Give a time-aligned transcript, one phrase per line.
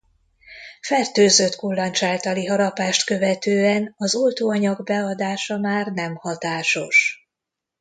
[0.81, 7.27] Fertőzött kullancs általi harapást követően az oltóanyag beadása már nem hatásos.